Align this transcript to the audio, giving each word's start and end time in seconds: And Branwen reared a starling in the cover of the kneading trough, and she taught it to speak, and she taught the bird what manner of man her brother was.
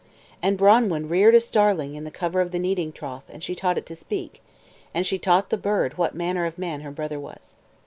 And 0.41 0.57
Branwen 0.57 1.07
reared 1.09 1.35
a 1.35 1.39
starling 1.39 1.93
in 1.93 2.05
the 2.05 2.09
cover 2.09 2.41
of 2.41 2.49
the 2.49 2.57
kneading 2.57 2.91
trough, 2.91 3.25
and 3.29 3.43
she 3.43 3.53
taught 3.53 3.77
it 3.77 3.85
to 3.85 3.95
speak, 3.95 4.41
and 4.95 5.05
she 5.05 5.19
taught 5.19 5.51
the 5.51 5.57
bird 5.57 5.95
what 5.95 6.15
manner 6.15 6.47
of 6.47 6.57
man 6.57 6.81
her 6.81 6.89
brother 6.89 7.19
was. 7.19 7.55